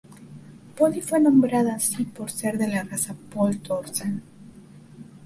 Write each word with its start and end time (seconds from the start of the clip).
Polly 0.75 0.99
fue 0.99 1.19
nombrada 1.19 1.75
así 1.75 2.05
por 2.05 2.31
ser 2.31 2.57
de 2.57 2.67
la 2.67 2.81
raza 2.81 3.13
Poll 3.31 3.61
Dorset. 3.61 4.23